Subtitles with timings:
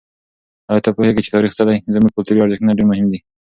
[0.69, 3.19] آیا ته پوهېږې چې تاریخ څه دی؟ زموږ کلتوري ارزښتونه ډېر مهم دي.